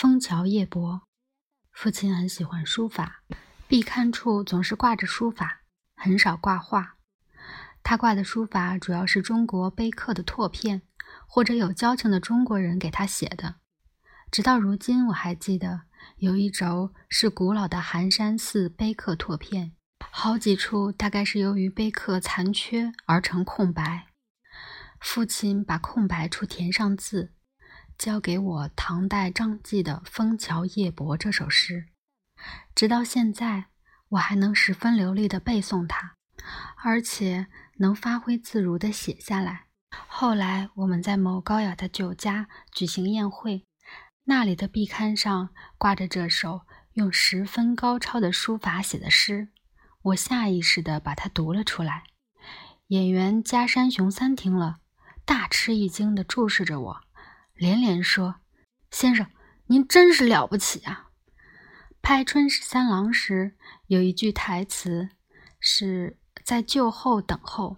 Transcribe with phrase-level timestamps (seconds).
[0.00, 1.02] 枫桥夜泊。
[1.72, 3.24] 父亲很喜欢书法，
[3.66, 5.62] 壁龛处总是挂着书法，
[5.96, 6.98] 很少挂画。
[7.82, 10.82] 他挂的书法主要是中国碑刻的拓片，
[11.26, 13.56] 或者有交情的中国人给他写的。
[14.30, 15.80] 直到如今，我还记得
[16.18, 19.72] 有一轴是古老的寒山寺碑刻拓片，
[20.12, 24.06] 好几处大概是由于碑刻残缺而成空白。
[25.00, 27.32] 父亲把空白处填上字。
[27.98, 31.86] 交给我唐代张继的《枫桥夜泊》这首诗，
[32.72, 33.64] 直到现在
[34.10, 36.14] 我还能十分流利地背诵它，
[36.76, 39.64] 而且能发挥自如地写下来。
[40.06, 43.64] 后来我们在某高雅的酒家举行宴会，
[44.24, 46.60] 那里的壁龛上挂着这首
[46.92, 49.48] 用十分高超的书法写的诗，
[50.02, 52.04] 我下意识地把它读了出来。
[52.86, 54.76] 演员加山雄三听了，
[55.24, 57.00] 大吃一惊地注视着我。
[57.58, 58.36] 连连说
[58.92, 59.26] ：“先生，
[59.66, 61.10] 您真是了不起啊！”
[62.00, 63.56] 拍《春十三郎》时
[63.88, 65.08] 有一句台词
[65.58, 67.76] 是在旧后等候，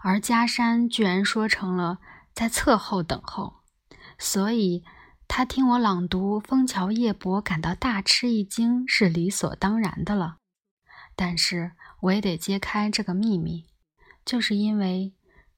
[0.00, 2.00] 而加山居然说成了
[2.34, 3.60] 在侧后等候，
[4.18, 4.84] 所以
[5.28, 10.38] 他听我朗读《枫桥夜泊》感到大吃一惊是理所当然的了。
[11.14, 13.66] 但是我也得揭开这个秘密，
[14.24, 15.14] 就是因为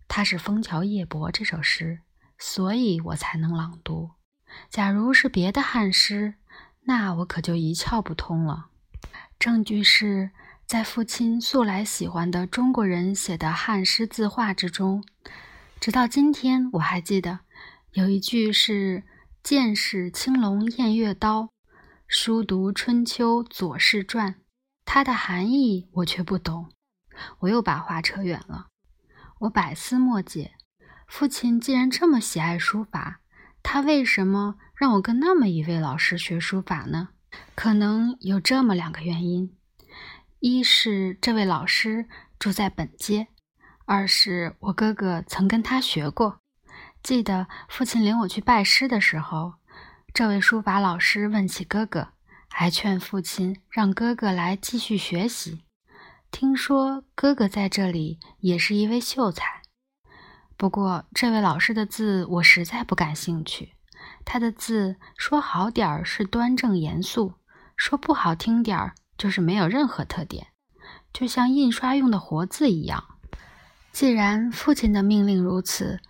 [0.06, 2.02] 它是《枫桥夜泊》这首诗。
[2.38, 4.10] 所以我才能朗读。
[4.70, 6.34] 假如是别的汉诗，
[6.84, 8.68] 那我可就一窍不通了。
[9.38, 10.30] 证据是
[10.66, 15.04] 在父亲素来喜欢的中国人写的汉诗字画之中，
[15.80, 17.40] 直到今天我还记得
[17.92, 19.04] 有一句是
[19.42, 21.50] “剑使青龙偃月刀，
[22.06, 24.36] 书读春秋左氏传”，
[24.84, 26.70] 它的含义我却不懂。
[27.40, 28.66] 我又把话扯远了。
[29.40, 30.52] 我百思莫解。
[31.08, 33.20] 父亲既然这么喜爱书法，
[33.62, 37.08] 他为什么让我跟那么一位老师学书法呢？
[37.54, 39.56] 可能有这么两个原因：
[40.38, 42.06] 一是这位老师
[42.38, 43.26] 住在本街；
[43.86, 46.40] 二是我哥哥曾跟他学过。
[47.02, 49.54] 记得父亲领我去拜师的时候，
[50.12, 52.08] 这位书法老师问起哥哥，
[52.50, 55.64] 还劝父亲让哥哥来继续学习。
[56.30, 59.57] 听说哥哥在这里也是一位秀才。
[60.58, 63.74] 不过，这位老师的字我实在不感兴趣。
[64.24, 67.34] 他的字说好点儿是端正严肃，
[67.76, 70.48] 说不好听点儿就是没有任何特点，
[71.12, 73.04] 就像印刷用的活字一样。
[73.92, 76.00] 既然父亲的命令如此，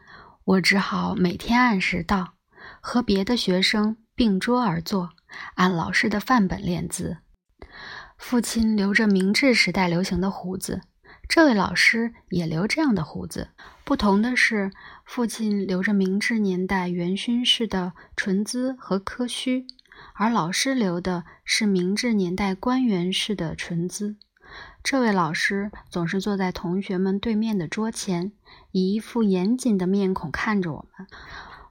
[0.45, 2.33] 我只好每天按时到，
[2.81, 5.11] 和别的学生并桌而坐，
[5.57, 7.19] 按老师的范本练字。
[8.17, 10.81] 父亲留着明治时代流行的胡子。
[11.29, 13.51] 这位老师也留这样的胡子，
[13.85, 14.73] 不同的是，
[15.05, 19.67] 父亲留着明治年代元勋式的唇姿和柯须，
[20.15, 24.17] 而老师留的是明治年代官员式的唇姿。
[24.83, 28.33] 这位老师总是坐在同学们对面的桌前，
[28.73, 31.07] 以一副严谨的面孔看着我们。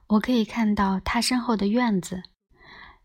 [0.06, 2.22] 我可以看到他身后的院子，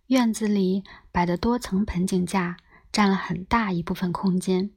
[0.05, 2.57] 院子里摆的多层盆景架
[2.91, 4.69] 占了很大一部分空间。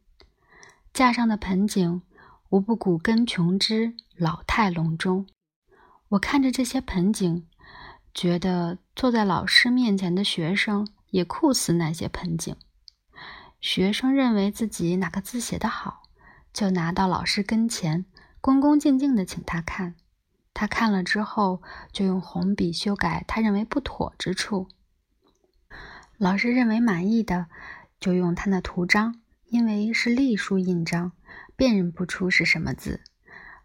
[0.97, 2.01] 架上的盆景
[2.49, 5.27] 无不古根琼枝，老态龙钟。
[6.09, 7.47] 我看着这些盆景，
[8.15, 12.57] 觉得坐在老师面前的学生也酷似那些盆景。
[13.61, 16.05] 学生认为自己哪个字写得好，
[16.51, 18.07] 就拿到老师跟前，
[18.41, 19.97] 恭恭敬敬地请他看。
[20.55, 21.61] 他看了之后，
[21.93, 24.69] 就用红笔修改他认为不妥之处。
[26.17, 27.49] 老师认为满意的，
[28.01, 29.21] 就用他那图章。
[29.49, 31.13] 因为是隶书印章，
[31.55, 33.05] 辨认不出是什么字，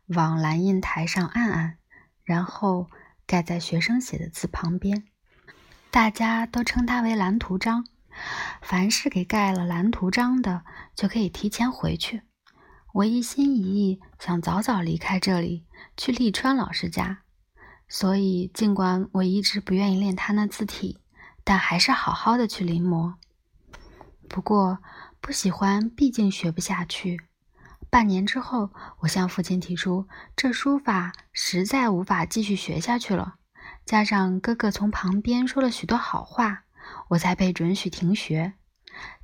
[0.05, 1.77] 往蓝印台上按按，
[2.23, 2.87] 然后
[3.25, 5.05] 盖在学生写的字旁边。
[5.89, 7.87] 大家都称它为蓝图章。
[8.61, 10.63] 凡是给盖了蓝图章的，
[10.95, 12.21] 就可以提前回去。
[12.93, 15.65] 我一心一意想早早离开这里，
[15.97, 17.23] 去利川老师家，
[17.89, 20.99] 所以尽管我一直不愿意练他那字体，
[21.43, 23.15] 但还是好好的去临摹。
[24.29, 24.77] 不过。
[25.21, 27.21] 不喜欢，毕竟学不下去。
[27.91, 28.71] 半年之后，
[29.01, 33.35] 我向父亲提出，这书法实在无法继续学下去了。
[33.85, 36.63] 加上哥哥从旁边说了许多好话，
[37.09, 38.53] 我才被准许停学。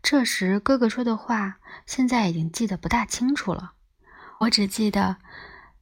[0.04, 1.58] 这时，哥哥说的话，
[1.88, 3.74] 现在已经记得不大清楚了。
[4.42, 5.18] 我只记得，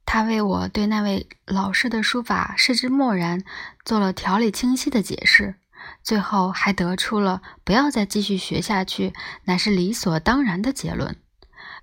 [0.06, 3.44] 他为我对那位老师的书法视之漠然，
[3.84, 5.56] 做了条理清晰的解释。
[6.04, 11.16] 最后还得出了不要再继续学下去，乃是理所当然的结论。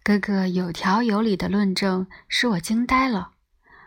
[0.02, 3.32] 哥哥有条有理的论证使我惊呆了，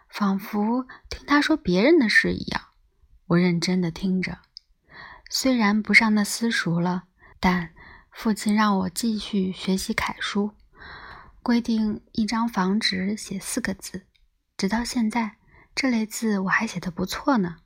[0.09, 2.61] 仿佛听他说别人的事一样。
[3.27, 4.39] 我认真的听着，
[5.29, 7.03] 虽然不上那私塾了，
[7.39, 7.71] 但
[8.11, 10.51] 父亲让我继续学习楷书，
[11.41, 14.05] 规定一张房纸写四个字。
[14.55, 15.35] 直到现在，
[15.75, 17.57] 这类字我还写得不错呢。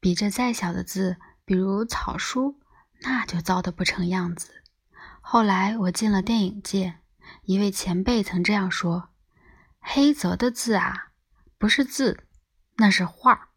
[0.00, 2.60] 比这再小的字，比如草书，
[3.02, 4.62] 那就糟得不成样子。
[5.20, 7.00] 后来我进了电影界，
[7.42, 9.10] 一位前辈曾这样说
[9.80, 11.12] ：“黑泽的字啊，
[11.58, 12.26] 不是字，
[12.76, 13.50] 那是画。”